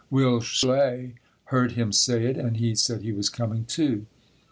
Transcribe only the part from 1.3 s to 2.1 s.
heard him